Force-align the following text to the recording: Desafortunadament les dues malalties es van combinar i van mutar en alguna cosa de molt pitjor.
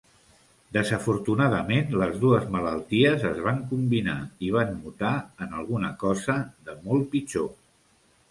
Desafortunadament 0.75 1.91
les 2.03 2.15
dues 2.23 2.47
malalties 2.55 3.25
es 3.31 3.43
van 3.49 3.61
combinar 3.73 4.17
i 4.47 4.49
van 4.55 4.73
mutar 4.87 5.13
en 5.47 5.53
alguna 5.61 5.91
cosa 6.05 6.39
de 6.71 6.79
molt 6.89 7.09
pitjor. 7.13 7.47